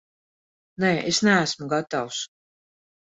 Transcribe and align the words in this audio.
Nē, 0.83 0.89
es 1.11 1.19
neesmu 1.27 1.67
gatavs. 1.73 2.23